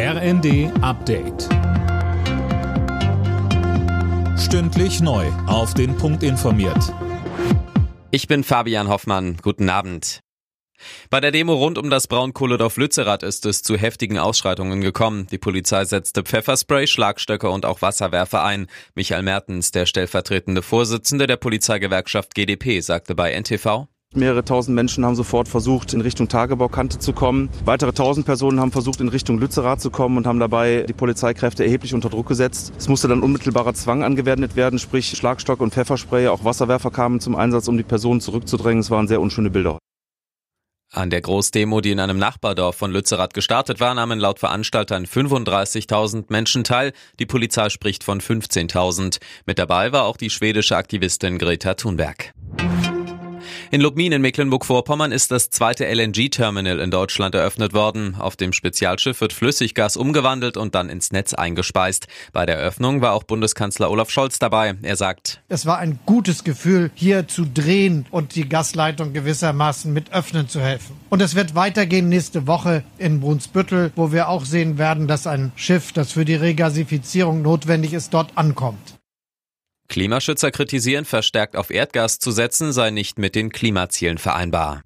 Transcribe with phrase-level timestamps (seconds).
[0.00, 1.48] RND Update.
[4.38, 5.26] Stündlich neu.
[5.48, 6.94] Auf den Punkt informiert.
[8.12, 9.38] Ich bin Fabian Hoffmann.
[9.42, 10.20] Guten Abend.
[11.10, 15.26] Bei der Demo rund um das Braunkohledorf Lützerath ist es zu heftigen Ausschreitungen gekommen.
[15.32, 18.68] Die Polizei setzte Pfefferspray, Schlagstöcke und auch Wasserwerfer ein.
[18.94, 25.14] Michael Mertens, der stellvertretende Vorsitzende der Polizeigewerkschaft GdP, sagte bei NTV, Mehrere tausend Menschen haben
[25.14, 27.50] sofort versucht, in Richtung Tagebaukante zu kommen.
[27.66, 31.62] Weitere tausend Personen haben versucht, in Richtung Lützerath zu kommen und haben dabei die Polizeikräfte
[31.62, 32.72] erheblich unter Druck gesetzt.
[32.78, 36.28] Es musste dann unmittelbarer Zwang angewendet werden, sprich Schlagstock und Pfefferspray.
[36.28, 38.80] Auch Wasserwerfer kamen zum Einsatz, um die Personen zurückzudrängen.
[38.80, 39.78] Es waren sehr unschöne Bilder.
[40.90, 46.24] An der Großdemo, die in einem Nachbardorf von Lützerath gestartet war, nahmen laut Veranstaltern 35.000
[46.28, 46.92] Menschen teil.
[47.18, 49.18] Die Polizei spricht von 15.000.
[49.44, 52.32] Mit dabei war auch die schwedische Aktivistin Greta Thunberg.
[53.70, 58.14] In Lubmin in Mecklenburg-Vorpommern ist das zweite LNG-Terminal in Deutschland eröffnet worden.
[58.18, 62.06] Auf dem Spezialschiff wird Flüssiggas umgewandelt und dann ins Netz eingespeist.
[62.32, 64.74] Bei der Eröffnung war auch Bundeskanzler Olaf Scholz dabei.
[64.80, 70.14] Er sagt, es war ein gutes Gefühl, hier zu drehen und die Gasleitung gewissermaßen mit
[70.14, 70.96] öffnen zu helfen.
[71.10, 75.52] Und es wird weitergehen nächste Woche in Brunsbüttel, wo wir auch sehen werden, dass ein
[75.56, 78.97] Schiff, das für die Regasifizierung notwendig ist, dort ankommt.
[79.88, 84.82] Klimaschützer kritisieren, verstärkt auf Erdgas zu setzen, sei nicht mit den Klimazielen vereinbar.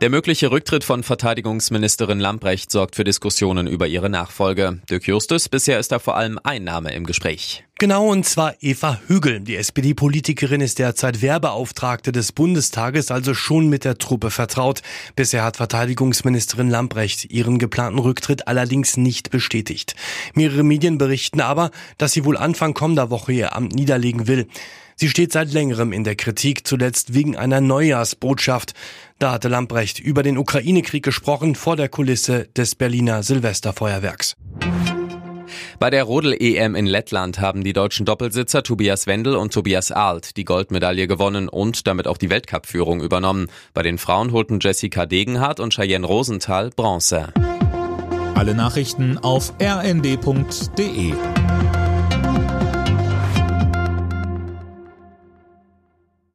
[0.00, 4.80] Der mögliche Rücktritt von Verteidigungsministerin Lamprecht sorgt für Diskussionen über ihre Nachfolge.
[4.88, 7.64] Dirk Justus, bisher ist da vor allem ein Name im Gespräch.
[7.78, 9.40] Genau, und zwar Eva Hügel.
[9.40, 14.80] Die SPD-Politikerin ist derzeit Werbeauftragte des Bundestages, also schon mit der Truppe vertraut.
[15.16, 19.96] Bisher hat Verteidigungsministerin Lamprecht ihren geplanten Rücktritt allerdings nicht bestätigt.
[20.32, 24.46] Mehrere Medien berichten aber, dass sie wohl Anfang kommender Woche ihr Amt niederlegen will.
[25.00, 28.74] Sie steht seit längerem in der Kritik, zuletzt wegen einer Neujahrsbotschaft.
[29.18, 34.36] Da hatte Lamprecht über den Ukraine-Krieg gesprochen vor der Kulisse des Berliner Silvesterfeuerwerks.
[35.78, 40.44] Bei der Rodel-EM in Lettland haben die deutschen Doppelsitzer Tobias Wendel und Tobias Arlt die
[40.44, 43.46] Goldmedaille gewonnen und damit auch die Weltcup-Führung übernommen.
[43.72, 47.32] Bei den Frauen holten Jessica Degenhardt und Cheyenne Rosenthal Bronze.
[48.34, 51.14] Alle Nachrichten auf rnd.de